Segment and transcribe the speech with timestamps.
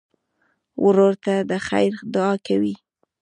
[0.85, 2.75] ورور ته د خیر دعا کوې.